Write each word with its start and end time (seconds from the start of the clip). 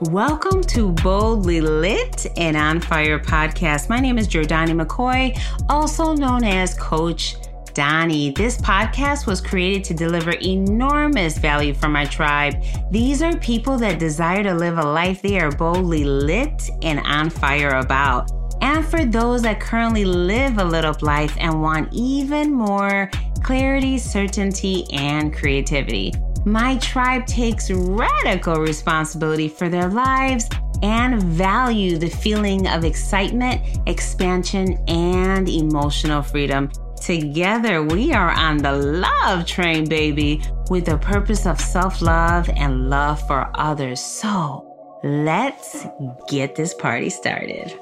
Welcome 0.00 0.60
to 0.64 0.90
Boldly 0.90 1.60
Lit 1.60 2.26
and 2.36 2.56
On 2.56 2.80
Fire 2.80 3.20
podcast. 3.20 3.88
My 3.88 4.00
name 4.00 4.18
is 4.18 4.26
Jordani 4.26 4.72
McCoy, 4.72 5.40
also 5.68 6.16
known 6.16 6.42
as 6.42 6.74
Coach 6.74 7.36
Donnie. 7.74 8.32
This 8.32 8.58
podcast 8.58 9.28
was 9.28 9.40
created 9.40 9.84
to 9.84 9.94
deliver 9.94 10.32
enormous 10.42 11.38
value 11.38 11.72
for 11.72 11.88
my 11.88 12.04
tribe. 12.06 12.60
These 12.90 13.22
are 13.22 13.36
people 13.38 13.78
that 13.78 14.00
desire 14.00 14.42
to 14.42 14.52
live 14.52 14.78
a 14.78 14.84
life 14.84 15.22
they 15.22 15.38
are 15.38 15.52
boldly 15.52 16.02
lit 16.02 16.70
and 16.82 16.98
on 17.06 17.30
fire 17.30 17.78
about. 17.78 18.32
And 18.62 18.84
for 18.84 19.04
those 19.04 19.42
that 19.42 19.60
currently 19.60 20.04
live 20.04 20.58
a 20.58 20.64
lit 20.64 20.84
up 20.84 21.02
life 21.02 21.36
and 21.38 21.62
want 21.62 21.90
even 21.92 22.52
more 22.52 23.12
clarity, 23.44 23.98
certainty, 23.98 24.86
and 24.92 25.32
creativity. 25.32 26.12
My 26.44 26.76
tribe 26.76 27.26
takes 27.26 27.70
radical 27.70 28.56
responsibility 28.56 29.48
for 29.48 29.70
their 29.70 29.88
lives 29.88 30.46
and 30.82 31.22
value 31.22 31.96
the 31.96 32.10
feeling 32.10 32.66
of 32.66 32.84
excitement, 32.84 33.62
expansion, 33.86 34.78
and 34.86 35.48
emotional 35.48 36.20
freedom. 36.20 36.70
Together, 37.00 37.82
we 37.82 38.12
are 38.12 38.30
on 38.30 38.58
the 38.58 38.72
love 38.72 39.46
train, 39.46 39.88
baby, 39.88 40.42
with 40.68 40.84
the 40.84 40.98
purpose 40.98 41.46
of 41.46 41.58
self 41.58 42.02
love 42.02 42.50
and 42.50 42.90
love 42.90 43.26
for 43.26 43.50
others. 43.54 44.00
So 44.00 45.00
let's 45.02 45.86
get 46.28 46.54
this 46.54 46.74
party 46.74 47.08
started. 47.08 47.72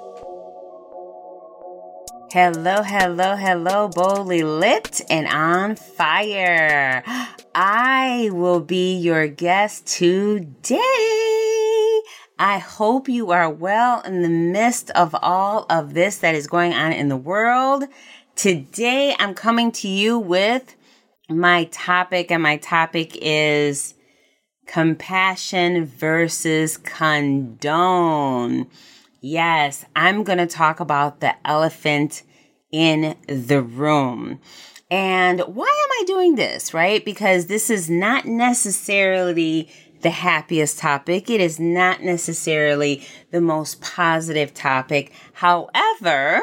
Hello, 2.30 2.82
hello, 2.82 3.36
hello, 3.36 3.88
boldly 3.88 4.42
lit 4.42 5.00
and 5.10 5.26
on 5.26 5.74
fire. 5.76 7.02
I 7.54 8.30
will 8.32 8.60
be 8.60 8.94
your 8.96 9.28
guest 9.28 9.86
today. 9.86 10.80
I 12.38 12.58
hope 12.58 13.08
you 13.08 13.30
are 13.30 13.50
well 13.50 14.00
in 14.02 14.22
the 14.22 14.28
midst 14.28 14.90
of 14.92 15.14
all 15.20 15.66
of 15.68 15.92
this 15.92 16.18
that 16.18 16.34
is 16.34 16.46
going 16.46 16.72
on 16.72 16.92
in 16.92 17.08
the 17.08 17.16
world. 17.16 17.84
Today, 18.36 19.14
I'm 19.18 19.34
coming 19.34 19.70
to 19.72 19.88
you 19.88 20.18
with 20.18 20.74
my 21.28 21.64
topic, 21.64 22.30
and 22.30 22.42
my 22.42 22.56
topic 22.56 23.18
is 23.20 23.94
compassion 24.66 25.84
versus 25.84 26.78
condone. 26.78 28.66
Yes, 29.20 29.84
I'm 29.94 30.24
going 30.24 30.38
to 30.38 30.46
talk 30.46 30.80
about 30.80 31.20
the 31.20 31.34
elephant 31.46 32.22
in 32.72 33.14
the 33.28 33.60
room. 33.60 34.40
And 34.92 35.40
why 35.40 35.64
am 35.64 36.02
I 36.02 36.04
doing 36.06 36.34
this, 36.34 36.74
right? 36.74 37.02
Because 37.02 37.46
this 37.46 37.70
is 37.70 37.88
not 37.88 38.26
necessarily 38.26 39.70
the 40.02 40.10
happiest 40.10 40.78
topic. 40.78 41.30
It 41.30 41.40
is 41.40 41.58
not 41.58 42.02
necessarily 42.02 43.02
the 43.30 43.40
most 43.40 43.80
positive 43.80 44.52
topic. 44.52 45.10
However, 45.32 46.42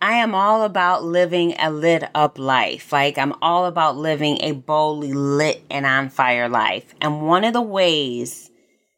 I 0.00 0.14
am 0.14 0.34
all 0.34 0.62
about 0.62 1.04
living 1.04 1.56
a 1.58 1.70
lit 1.70 2.04
up 2.14 2.38
life. 2.38 2.90
Like 2.90 3.18
I'm 3.18 3.34
all 3.42 3.66
about 3.66 3.98
living 3.98 4.38
a 4.40 4.52
boldly 4.52 5.12
lit 5.12 5.62
and 5.68 5.84
on 5.84 6.08
fire 6.08 6.48
life. 6.48 6.94
And 7.02 7.26
one 7.26 7.44
of 7.44 7.52
the 7.52 7.60
ways 7.60 8.50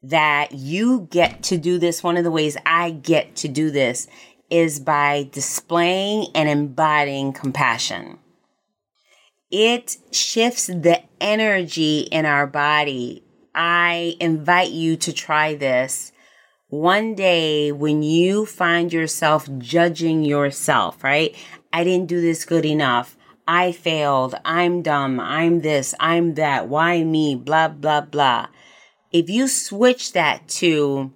that 0.05 0.53
you 0.53 1.09
get 1.11 1.43
to 1.45 1.59
do 1.59 1.79
this, 1.79 2.05
one 2.05 2.17
of 2.17 2.23
the 2.23 2.31
ways 2.31 2.57
I 2.65 2.93
get 2.93 3.35
to 3.37 3.49
do 3.49 3.73
this 3.73 4.07
is 4.49 4.79
by 4.79 5.29
displaying 5.33 6.29
and 6.37 6.49
embodying 6.49 7.33
compassion. 7.33 8.21
It 9.51 9.97
shifts 10.13 10.67
the 10.67 11.03
energy 11.21 12.01
in 12.01 12.27
our 12.27 12.47
body. 12.47 13.25
I 13.55 14.17
invite 14.21 14.71
you 14.71 14.97
to 14.99 15.13
try 15.13 15.55
this. 15.55 16.13
One 16.69 17.15
day 17.15 17.73
when 17.73 18.03
you 18.03 18.47
find 18.47 18.93
yourself 18.93 19.49
judging 19.59 20.25
yourself, 20.25 21.03
right? 21.03 21.35
I 21.73 21.83
didn't 21.83 22.07
do 22.07 22.21
this 22.21 22.45
good 22.45 22.65
enough. 22.65 23.17
I 23.49 23.73
failed. 23.73 24.37
I'm 24.45 24.83
dumb. 24.83 25.19
I'm 25.19 25.61
this. 25.61 25.95
I'm 25.99 26.35
that. 26.35 26.69
Why 26.69 27.03
me? 27.03 27.35
Blah, 27.35 27.69
blah, 27.69 28.03
blah 28.03 28.47
if 29.13 29.29
you 29.29 29.49
switch 29.49 30.13
that 30.13 30.49
to, 30.49 31.13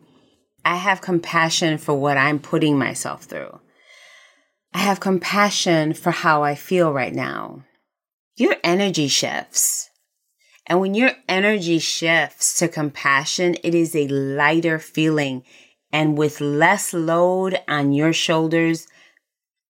I 0.65 0.77
have 0.77 1.01
compassion 1.01 1.79
for 1.79 1.95
what 1.95 2.17
I'm 2.17 2.39
putting 2.41 2.79
myself 2.79 3.25
through. 3.25 3.61
I 4.73 4.79
have 4.79 4.99
compassion 4.99 5.95
for 5.95 6.11
how 6.11 6.43
I 6.43 6.55
feel 6.57 6.93
right 6.93 7.15
now. 7.15 7.65
Your 8.37 8.57
energy 8.65 9.09
shifts. 9.09 9.91
And 10.67 10.81
when 10.81 10.95
your 10.95 11.13
energy 11.29 11.79
shifts 11.79 12.59
to 12.59 12.69
compassion, 12.69 13.57
it 13.63 13.75
is 13.75 13.95
a 13.95 14.09
lighter 14.09 14.79
feeling. 14.79 15.45
And 15.93 16.19
with 16.19 16.41
less 16.41 16.93
load 16.93 17.61
on 17.69 17.93
your 17.93 18.13
shoulders, 18.13 18.89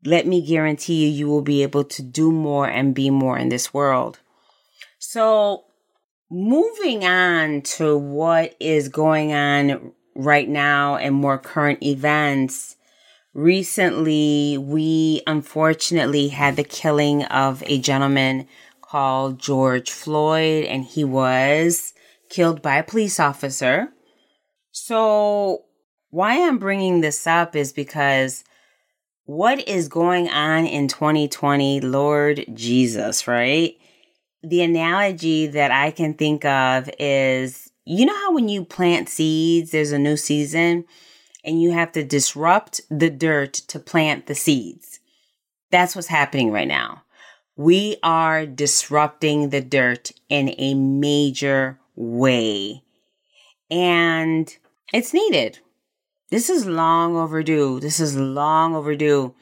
let 0.04 0.26
me 0.26 0.46
guarantee 0.46 1.06
you, 1.06 1.10
you 1.10 1.28
will 1.28 1.42
be 1.42 1.62
able 1.62 1.84
to 1.84 2.02
do 2.02 2.30
more 2.30 2.68
and 2.68 2.94
be 2.94 3.10
more 3.10 3.36
in 3.36 3.48
this 3.48 3.74
world. 3.74 4.20
So 4.98 5.64
Moving 6.36 7.04
on 7.04 7.62
to 7.76 7.96
what 7.96 8.56
is 8.58 8.88
going 8.88 9.32
on 9.32 9.92
right 10.16 10.48
now 10.48 10.96
and 10.96 11.14
more 11.14 11.38
current 11.38 11.80
events. 11.82 12.73
Recently, 13.34 14.56
we 14.58 15.22
unfortunately 15.26 16.28
had 16.28 16.56
the 16.56 16.64
killing 16.64 17.24
of 17.24 17.62
a 17.66 17.78
gentleman 17.78 18.46
called 18.80 19.40
George 19.40 19.90
Floyd, 19.90 20.64
and 20.64 20.84
he 20.84 21.04
was 21.04 21.92
killed 22.30 22.62
by 22.62 22.76
a 22.76 22.84
police 22.84 23.18
officer. 23.18 23.88
So, 24.70 25.64
why 26.10 26.46
I'm 26.46 26.58
bringing 26.58 27.00
this 27.00 27.26
up 27.26 27.56
is 27.56 27.72
because 27.72 28.44
what 29.24 29.66
is 29.68 29.88
going 29.88 30.28
on 30.28 30.64
in 30.64 30.86
2020, 30.86 31.80
Lord 31.80 32.44
Jesus, 32.54 33.26
right? 33.26 33.76
the 34.44 34.62
analogy 34.62 35.46
that 35.46 35.70
I 35.70 35.90
can 35.90 36.14
think 36.14 36.44
of 36.44 36.90
is 36.98 37.70
you 37.86 38.06
know 38.06 38.14
how 38.14 38.32
when 38.32 38.48
you 38.48 38.64
plant 38.64 39.08
seeds, 39.08 39.70
there's 39.70 39.92
a 39.92 39.98
new 39.98 40.16
season 40.16 40.84
and 41.44 41.60
you 41.60 41.72
have 41.72 41.92
to 41.92 42.04
disrupt 42.04 42.80
the 42.90 43.10
dirt 43.10 43.52
to 43.52 43.78
plant 43.78 44.26
the 44.26 44.34
seeds. 44.34 45.00
That's 45.70 45.94
what's 45.94 46.08
happening 46.08 46.50
right 46.50 46.68
now. 46.68 47.02
We 47.56 47.96
are 48.02 48.46
disrupting 48.46 49.50
the 49.50 49.60
dirt 49.60 50.10
in 50.28 50.54
a 50.58 50.74
major 50.74 51.78
way. 51.94 52.82
And 53.70 54.54
it's 54.92 55.14
needed. 55.14 55.60
This 56.30 56.50
is 56.50 56.66
long 56.66 57.16
overdue. 57.16 57.80
This 57.80 58.00
is 58.00 58.16
long 58.16 58.74
overdue. 58.74 59.34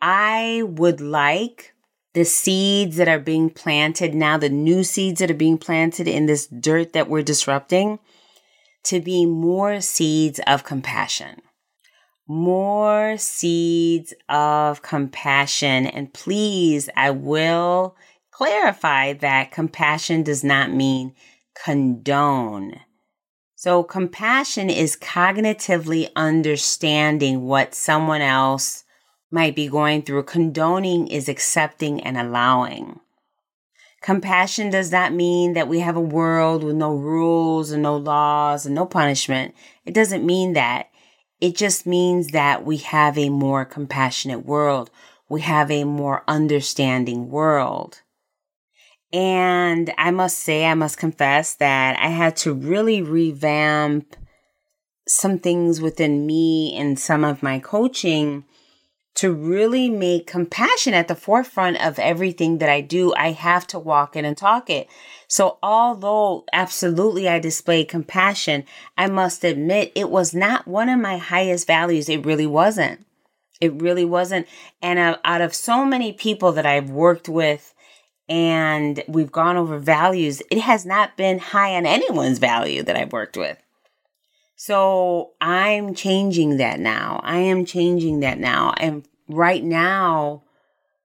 I 0.00 0.62
would 0.66 1.00
like 1.00 1.74
the 2.14 2.24
seeds 2.24 2.96
that 2.96 3.08
are 3.08 3.18
being 3.18 3.50
planted 3.50 4.14
now, 4.14 4.38
the 4.38 4.48
new 4.48 4.82
seeds 4.82 5.20
that 5.20 5.30
are 5.30 5.34
being 5.34 5.58
planted 5.58 6.08
in 6.08 6.26
this 6.26 6.46
dirt 6.46 6.94
that 6.94 7.08
we're 7.08 7.22
disrupting, 7.22 7.98
to 8.86 9.00
be 9.00 9.26
more 9.26 9.80
seeds 9.80 10.40
of 10.46 10.64
compassion. 10.64 11.42
More 12.28 13.16
seeds 13.18 14.12
of 14.28 14.82
compassion. 14.82 15.86
And 15.86 16.12
please, 16.12 16.88
I 16.96 17.10
will 17.10 17.96
clarify 18.30 19.12
that 19.14 19.52
compassion 19.52 20.22
does 20.22 20.42
not 20.42 20.72
mean 20.72 21.14
condone. 21.64 22.80
So 23.54 23.82
compassion 23.82 24.68
is 24.68 24.96
cognitively 24.96 26.10
understanding 26.14 27.42
what 27.42 27.74
someone 27.74 28.20
else 28.20 28.84
might 29.30 29.56
be 29.56 29.68
going 29.68 30.02
through. 30.02 30.24
Condoning 30.24 31.06
is 31.06 31.28
accepting 31.28 32.02
and 32.02 32.18
allowing. 32.18 33.00
Compassion 34.06 34.70
does 34.70 34.92
not 34.92 35.12
mean 35.12 35.54
that 35.54 35.66
we 35.66 35.80
have 35.80 35.96
a 35.96 36.00
world 36.00 36.62
with 36.62 36.76
no 36.76 36.94
rules 36.94 37.72
and 37.72 37.82
no 37.82 37.96
laws 37.96 38.64
and 38.64 38.72
no 38.72 38.86
punishment. 38.86 39.52
It 39.84 39.94
doesn't 39.94 40.24
mean 40.24 40.52
that. 40.52 40.90
It 41.40 41.56
just 41.56 41.86
means 41.86 42.28
that 42.28 42.64
we 42.64 42.76
have 42.76 43.18
a 43.18 43.30
more 43.30 43.64
compassionate 43.64 44.46
world. 44.46 44.92
We 45.28 45.40
have 45.40 45.72
a 45.72 45.82
more 45.82 46.22
understanding 46.28 47.30
world. 47.30 48.02
And 49.12 49.92
I 49.98 50.12
must 50.12 50.38
say, 50.38 50.66
I 50.66 50.74
must 50.74 50.98
confess 50.98 51.54
that 51.54 51.98
I 51.98 52.06
had 52.06 52.36
to 52.36 52.54
really 52.54 53.02
revamp 53.02 54.14
some 55.08 55.40
things 55.40 55.80
within 55.80 56.24
me 56.26 56.76
and 56.76 56.96
some 56.96 57.24
of 57.24 57.42
my 57.42 57.58
coaching 57.58 58.44
to 59.16 59.32
really 59.32 59.88
make 59.88 60.26
compassion 60.26 60.94
at 60.94 61.08
the 61.08 61.14
forefront 61.14 61.84
of 61.84 61.98
everything 61.98 62.58
that 62.58 62.68
I 62.68 62.82
do, 62.82 63.14
I 63.14 63.32
have 63.32 63.66
to 63.68 63.78
walk 63.78 64.14
it 64.14 64.24
and 64.24 64.36
talk 64.36 64.70
it. 64.70 64.88
So 65.26 65.58
although 65.62 66.44
absolutely 66.52 67.28
I 67.28 67.38
displayed 67.38 67.88
compassion, 67.88 68.64
I 68.96 69.08
must 69.08 69.42
admit 69.42 69.92
it 69.94 70.10
was 70.10 70.34
not 70.34 70.68
one 70.68 70.88
of 70.88 71.00
my 71.00 71.16
highest 71.16 71.66
values. 71.66 72.08
It 72.08 72.24
really 72.26 72.46
wasn't. 72.46 73.04
It 73.60 73.72
really 73.80 74.04
wasn't. 74.04 74.46
And 74.82 74.98
out 75.24 75.40
of 75.40 75.54
so 75.54 75.84
many 75.84 76.12
people 76.12 76.52
that 76.52 76.66
I've 76.66 76.90
worked 76.90 77.28
with 77.28 77.72
and 78.28 79.02
we've 79.08 79.32
gone 79.32 79.56
over 79.56 79.78
values, 79.78 80.42
it 80.50 80.58
has 80.58 80.84
not 80.84 81.16
been 81.16 81.38
high 81.38 81.74
on 81.74 81.86
anyone's 81.86 82.38
value 82.38 82.82
that 82.82 82.96
I've 82.96 83.12
worked 83.12 83.36
with. 83.36 83.56
So 84.56 85.32
I'm 85.40 85.94
changing 85.94 86.56
that 86.56 86.80
now. 86.80 87.20
I 87.22 87.38
am 87.38 87.66
changing 87.66 88.20
that 88.20 88.38
now. 88.38 88.72
And 88.78 89.06
right 89.28 89.62
now, 89.62 90.44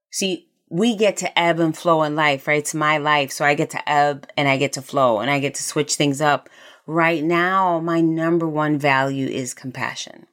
see, 0.10 0.48
we 0.70 0.96
get 0.96 1.18
to 1.18 1.38
ebb 1.38 1.60
and 1.60 1.78
flow 1.78 2.04
in 2.04 2.16
life, 2.16 2.48
right? 2.48 2.60
It's 2.60 2.74
my 2.74 2.98
life. 2.98 3.34
So 3.34 3.44
I 3.44 3.56
get 3.56 3.72
to 3.72 3.90
ebb 3.90 4.26
and 4.38 4.48
I 4.48 4.56
get 4.56 4.74
to 4.74 4.82
flow 4.82 5.20
and 5.20 5.30
I 5.30 5.40
get 5.40 5.56
to 5.56 5.64
switch 5.64 5.96
things 5.96 6.22
up. 6.22 6.50
Right 6.88 7.24
now, 7.24 7.80
my 7.82 8.00
number 8.00 8.48
one 8.48 8.80
value 8.80 9.28
is 9.28 9.54
compassion. 9.54 10.28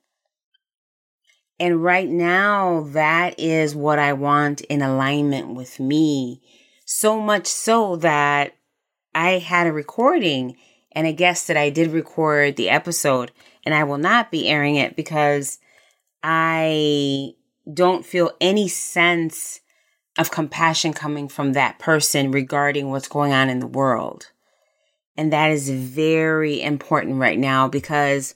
And 1.59 1.83
right 1.83 2.09
now, 2.09 2.87
that 2.93 3.39
is 3.39 3.75
what 3.75 3.99
I 3.99 4.13
want 4.13 4.61
in 4.63 4.81
alignment 4.81 5.55
with 5.55 5.81
me. 5.81 6.41
So 6.85 7.21
much 7.21 7.49
so 7.49 7.97
that 7.97 8.55
I 9.13 9.33
had 9.39 9.67
a 9.67 9.73
recording 9.73 10.57
and 10.93 11.07
a 11.07 11.13
guest 11.13 11.49
that 11.49 11.57
I 11.57 11.71
did 11.71 11.93
record 11.93 12.57
the 12.57 12.71
episode, 12.71 13.33
and 13.65 13.75
I 13.75 13.85
will 13.85 13.99
not 13.99 14.31
be 14.31 14.49
airing 14.49 14.77
it 14.77 14.97
because 14.97 15.59
I 16.23 17.35
don't 17.73 18.05
feel 18.05 18.33
any 18.41 18.69
sense 18.69 19.61
of 20.19 20.31
compassion 20.31 20.93
coming 20.93 21.29
from 21.29 21.53
that 21.53 21.79
person 21.79 22.31
regarding 22.31 22.91
what's 22.91 23.09
going 23.09 23.33
on 23.33 23.49
in 23.49 23.61
the 23.61 23.67
world. 23.67 24.31
And 25.17 25.33
that 25.33 25.51
is 25.51 25.69
very 25.69 26.63
important 26.63 27.17
right 27.17 27.39
now 27.39 27.69
because 27.69 28.35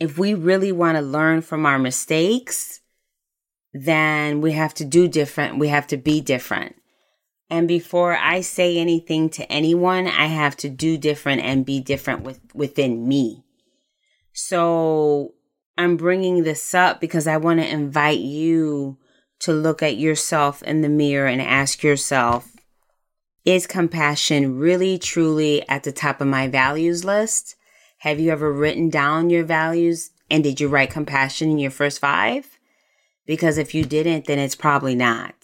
if 0.00 0.18
we 0.18 0.34
really 0.34 0.72
want 0.72 0.96
to 0.96 1.02
learn 1.02 1.42
from 1.42 1.66
our 1.66 1.78
mistakes, 1.78 2.80
then 3.72 4.40
we 4.40 4.52
have 4.52 4.74
to 4.74 4.84
do 4.84 5.06
different. 5.06 5.58
We 5.58 5.68
have 5.68 5.86
to 5.88 5.96
be 5.96 6.20
different. 6.20 6.76
And 7.50 7.66
before 7.66 8.16
I 8.16 8.42
say 8.42 8.78
anything 8.78 9.28
to 9.30 9.52
anyone, 9.52 10.06
I 10.06 10.26
have 10.26 10.56
to 10.58 10.70
do 10.70 10.96
different 10.96 11.42
and 11.42 11.66
be 11.66 11.80
different 11.80 12.22
with, 12.22 12.40
within 12.54 13.08
me. 13.08 13.42
So 14.32 15.34
I'm 15.76 15.96
bringing 15.96 16.44
this 16.44 16.74
up 16.74 17.00
because 17.00 17.26
I 17.26 17.38
want 17.38 17.58
to 17.58 17.68
invite 17.68 18.20
you 18.20 18.98
to 19.40 19.52
look 19.52 19.82
at 19.82 19.96
yourself 19.96 20.62
in 20.62 20.82
the 20.82 20.88
mirror 20.88 21.26
and 21.26 21.42
ask 21.42 21.82
yourself, 21.82 22.54
is 23.44 23.66
compassion 23.66 24.58
really 24.58 24.98
truly 24.98 25.68
at 25.68 25.82
the 25.82 25.92
top 25.92 26.20
of 26.20 26.28
my 26.28 26.46
values 26.46 27.04
list? 27.04 27.56
Have 27.98 28.20
you 28.20 28.30
ever 28.30 28.52
written 28.52 28.90
down 28.90 29.28
your 29.28 29.44
values 29.44 30.10
and 30.30 30.44
did 30.44 30.60
you 30.60 30.68
write 30.68 30.90
compassion 30.90 31.50
in 31.50 31.58
your 31.58 31.70
first 31.70 31.98
five? 31.98 32.58
Because 33.26 33.58
if 33.58 33.74
you 33.74 33.84
didn't, 33.84 34.26
then 34.26 34.38
it's 34.38 34.54
probably 34.54 34.94
not. 34.94 35.34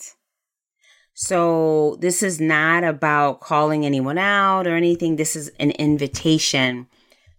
So 1.19 1.97
this 2.01 2.23
is 2.23 2.43
not 2.43 2.85
about 2.85 3.41
calling 3.41 3.87
anyone 3.87 4.19
out 4.19 4.67
or 4.67 4.77
anything. 4.77 5.17
This 5.17 5.35
is 5.35 5.49
an 5.59 5.71
invitation 5.71 6.89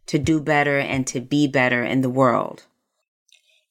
to 0.08 0.18
do 0.18 0.42
better 0.42 0.80
and 0.80 1.06
to 1.06 1.22
be 1.22 1.46
better 1.46 1.84
in 1.84 2.02
the 2.02 2.10
world. 2.10 2.66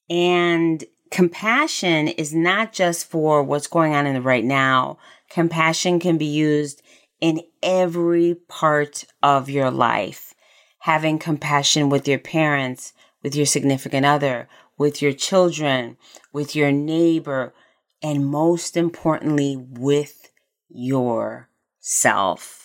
And 0.09 0.85
compassion 1.11 2.07
is 2.07 2.33
not 2.33 2.73
just 2.73 3.11
for 3.11 3.43
what's 3.43 3.67
going 3.67 3.95
on 3.97 4.07
in 4.07 4.15
the 4.15 4.23
right 4.23 4.45
now. 4.45 4.97
Compassion 5.29 5.99
can 5.99 6.19
be 6.19 6.25
used 6.25 6.83
in 7.21 7.41
every 7.61 8.37
part 8.47 9.07
of 9.25 9.51
your 9.51 9.73
life 9.73 10.35
having 10.87 11.19
compassion 11.19 11.89
with 11.89 12.07
your 12.07 12.21
parents, 12.21 12.93
with 13.25 13.35
your 13.35 13.45
significant 13.45 14.07
other, 14.07 14.49
with 14.79 15.03
your 15.03 15.13
children, 15.13 15.97
with 16.33 16.55
your 16.55 16.71
neighbor, 16.71 17.53
and 18.03 18.27
most 18.27 18.77
importantly, 18.77 19.57
with 19.57 20.31
yourself. 20.69 22.63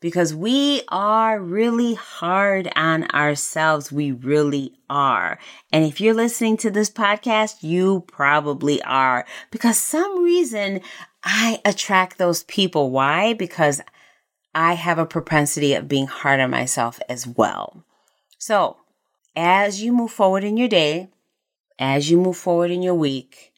Because 0.00 0.34
we 0.34 0.82
are 0.88 1.40
really 1.40 1.94
hard 1.94 2.68
on 2.74 3.04
ourselves. 3.10 3.92
We 3.92 4.10
really 4.10 4.74
are. 4.90 5.38
And 5.72 5.84
if 5.84 6.00
you're 6.00 6.12
listening 6.12 6.56
to 6.58 6.70
this 6.70 6.90
podcast, 6.90 7.62
you 7.62 8.04
probably 8.08 8.82
are. 8.82 9.24
Because 9.52 9.78
some 9.78 10.24
reason 10.24 10.80
I 11.22 11.60
attract 11.64 12.18
those 12.18 12.42
people. 12.44 12.90
Why? 12.90 13.32
Because 13.32 13.80
I 14.54 14.74
have 14.74 14.98
a 14.98 15.06
propensity 15.06 15.74
of 15.74 15.88
being 15.88 16.06
hard 16.08 16.40
on 16.40 16.50
myself 16.50 16.98
as 17.08 17.26
well. 17.26 17.84
So, 18.38 18.78
as 19.34 19.82
you 19.82 19.92
move 19.92 20.10
forward 20.10 20.44
in 20.44 20.56
your 20.56 20.68
day, 20.68 21.08
as 21.78 22.10
you 22.10 22.18
move 22.18 22.36
forward 22.36 22.70
in 22.70 22.82
your 22.82 22.94
week, 22.94 23.51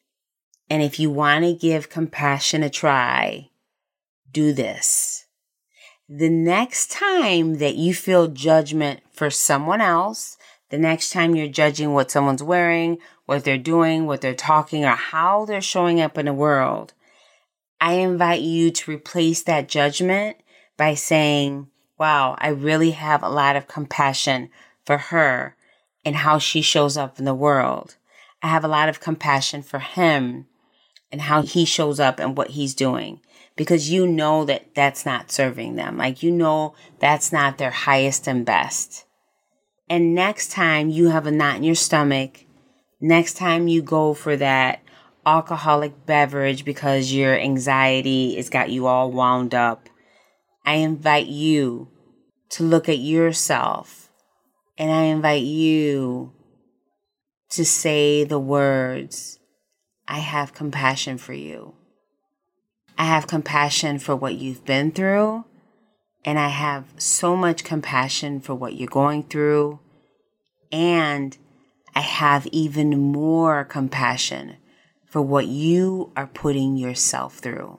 and 0.71 0.83
if 0.83 0.99
you 0.99 1.11
want 1.11 1.45
to 1.45 1.55
give 1.55 1.91
compassion 1.91 2.63
a 2.63 2.71
try, 2.71 3.51
do 4.33 4.53
this. 4.53 5.27
The 6.09 6.29
next 6.29 6.91
time 6.91 7.59
that 7.59 7.77
you 7.77 7.95
feel 7.95 8.29
judgment 8.29 9.01
for 9.13 9.31
someone 9.31 9.81
else, 9.81 10.37
the 10.71 10.79
next 10.79 11.11
time 11.11 11.35
you're 11.35 11.49
judging 11.49 11.93
what 11.93 12.11
someone's 12.11 12.43
wearing, 12.43 12.99
what 13.27 13.45
they're 13.45 13.59
doing, 13.59 14.07
what 14.07 14.21
they're 14.21 14.35
talking, 14.35 14.85
or 14.85 14.97
how 14.97 15.45
they're 15.45 15.61
showing 15.61 16.01
up 16.01 16.19
in 16.19 16.27
the 16.27 16.33
world, 16.33 16.93
I 17.81 17.95
invite 17.95 18.43
you 18.43 18.71
to 18.71 18.91
replace 18.91 19.43
that 19.43 19.69
judgment 19.69 20.39
by 20.77 20.95
saying, 20.95 21.69
wow, 21.99 22.37
I 22.39 22.49
really 22.49 22.93
have 22.93 23.23
a 23.23 23.29
lot 23.29 23.57
of 23.57 23.69
compassion 23.69 24.51
for 24.85 24.99
her 24.99 25.57
and 26.05 26.17
how 26.17 26.39
she 26.39 26.61
shows 26.61 26.97
up 26.97 27.19
in 27.19 27.25
the 27.25 27.35
world. 27.35 27.97
I 28.43 28.49
have 28.49 28.65
a 28.65 28.69
lot 28.69 28.89
of 28.89 29.01
compassion 29.01 29.63
for 29.63 29.79
him 29.79 30.47
and 31.15 31.21
how 31.21 31.43
he 31.43 31.65
shows 31.65 32.01
up 32.01 32.19
and 32.19 32.37
what 32.37 32.51
he's 32.51 32.75
doing 32.75 33.21
because 33.55 33.89
you 33.89 34.05
know 34.05 34.45
that 34.45 34.75
that's 34.75 35.07
not 35.07 35.31
serving 35.31 35.77
them. 35.77 35.97
Like, 35.97 36.25
you 36.25 36.33
know, 36.33 36.75
that's 36.99 37.33
not 37.33 37.57
their 37.57 37.71
highest 37.71 38.27
and 38.27 38.45
best. 38.45 39.07
And 39.89 40.13
next 40.13 40.51
time 40.51 40.91
you 40.91 41.11
have 41.11 41.29
a 41.29 41.31
knot 41.31 41.55
in 41.55 41.63
your 41.63 41.77
stomach, 41.77 42.47
next 43.01 43.35
time 43.35 43.69
you 43.69 43.81
go 43.81 44.13
for 44.13 44.37
that 44.39 44.83
alcoholic 45.25 46.05
beverage 46.05 46.65
because 46.65 47.13
your 47.13 47.39
anxiety 47.39 48.35
has 48.35 48.51
got 48.51 48.71
you 48.71 48.89
all 48.89 49.13
wound 49.13 49.55
up, 49.55 49.89
I 50.65 50.79
invite 50.79 51.29
you 51.29 51.91
to 52.49 52.65
look 52.65 52.89
at 52.89 52.99
yourself 52.99 54.11
and 54.77 54.91
I 54.91 55.03
invite 55.03 55.45
you 55.45 56.33
to 57.51 57.65
say 57.65 58.25
the 58.25 58.41
words, 58.41 59.39
I 60.07 60.19
have 60.19 60.55
compassion 60.55 61.19
for 61.19 61.33
you. 61.33 61.75
I 62.97 63.05
have 63.07 63.27
compassion 63.27 63.99
for 63.99 64.15
what 64.15 64.35
you've 64.35 64.65
been 64.65 64.93
through, 64.93 65.45
and 66.25 66.39
I 66.39 66.49
have 66.49 66.85
so 66.97 67.35
much 67.37 67.65
compassion 67.65 68.41
for 68.41 68.55
what 68.55 68.75
you're 68.75 68.89
going 68.89 69.25
through, 69.25 69.81
and 70.71 71.37
I 71.95 72.01
have 72.01 72.47
even 72.49 73.13
more 73.13 73.65
compassion 73.65 74.57
for 75.07 75.23
what 75.23 75.47
you 75.47 76.13
are 76.17 76.27
putting 76.27 76.77
yourself 76.77 77.39
through. 77.39 77.79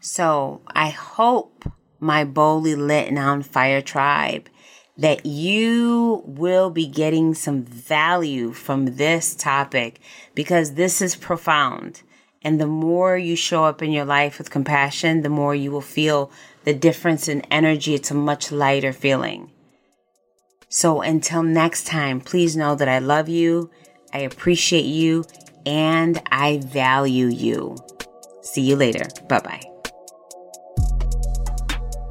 So 0.00 0.62
I 0.68 0.90
hope 0.90 1.64
my 2.00 2.24
boldly 2.24 2.74
lit 2.74 3.08
and 3.08 3.18
on 3.18 3.42
fire 3.42 3.80
tribe 3.80 4.48
that 4.98 5.24
you 5.24 6.22
will 6.26 6.70
be 6.70 6.86
getting 6.86 7.32
some 7.32 7.62
value 7.62 8.52
from 8.52 8.96
this 8.96 9.34
topic 9.34 10.00
because 10.34 10.74
this 10.74 11.00
is 11.00 11.14
profound. 11.14 12.02
And 12.42 12.60
the 12.60 12.66
more 12.66 13.16
you 13.16 13.36
show 13.36 13.64
up 13.64 13.82
in 13.82 13.92
your 13.92 14.04
life 14.04 14.38
with 14.38 14.50
compassion, 14.50 15.22
the 15.22 15.28
more 15.28 15.54
you 15.54 15.70
will 15.70 15.80
feel 15.80 16.30
the 16.64 16.74
difference 16.74 17.28
in 17.28 17.42
energy. 17.42 17.94
It's 17.94 18.10
a 18.10 18.14
much 18.14 18.52
lighter 18.52 18.92
feeling. 18.92 19.50
So 20.68 21.00
until 21.00 21.42
next 21.42 21.86
time, 21.86 22.20
please 22.20 22.56
know 22.56 22.74
that 22.74 22.88
I 22.88 22.98
love 22.98 23.28
you, 23.28 23.70
I 24.12 24.18
appreciate 24.18 24.84
you, 24.84 25.24
and 25.64 26.20
I 26.30 26.58
value 26.58 27.26
you. 27.26 27.76
See 28.42 28.62
you 28.62 28.76
later. 28.76 29.06
Bye 29.28 29.40
bye. 29.40 29.77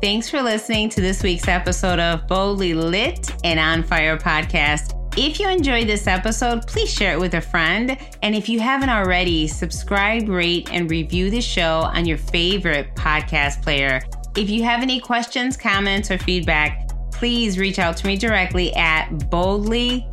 Thanks 0.08 0.30
for 0.30 0.42
listening 0.42 0.88
to 0.92 1.02
this 1.02 1.22
week's 1.22 1.50
episode 1.50 2.00
of 2.00 2.28
Boldly 2.28 2.74
Lit 2.74 3.30
and 3.44 3.60
On 3.60 3.84
Fire 3.84 4.18
podcast. 4.18 4.94
If 5.18 5.38
you 5.38 5.50
enjoyed 5.50 5.88
this 5.88 6.08
episode, 6.08 6.66
please 6.66 6.90
share 6.90 7.12
it 7.12 7.20
with 7.20 7.34
a 7.34 7.42
friend. 7.42 7.98
And 8.22 8.34
if 8.34 8.48
you 8.48 8.62
haven't 8.62 8.88
already, 8.88 9.48
subscribe, 9.48 10.30
rate, 10.30 10.70
and 10.72 10.90
review 10.90 11.30
the 11.30 11.42
show 11.42 11.82
on 11.94 12.06
your 12.06 12.18
favorite 12.18 12.96
podcast 12.96 13.62
player. 13.62 14.00
If 14.38 14.50
you 14.50 14.64
have 14.64 14.82
any 14.82 15.02
questions, 15.02 15.58
comments, 15.58 16.10
or 16.10 16.18
feedback, 16.20 16.90
please 17.12 17.60
reach 17.60 17.78
out 17.78 17.98
to 17.98 18.08
me 18.08 18.16
directly 18.16 18.74
at 18.76 19.10
boldly.lit 19.30 20.06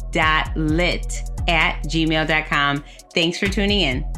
at 1.46 1.82
gmail.com. 1.84 2.84
Thanks 3.14 3.38
for 3.38 3.46
tuning 3.46 3.80
in. 3.80 4.13